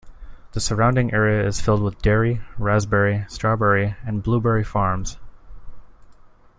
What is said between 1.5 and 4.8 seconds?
filled with dairy, raspberry, strawberry, and blueberry